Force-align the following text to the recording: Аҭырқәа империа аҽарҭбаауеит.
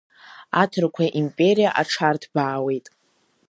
Аҭырқәа 0.61 1.03
империа 1.19 1.69
аҽарҭбаауеит. 1.81 2.85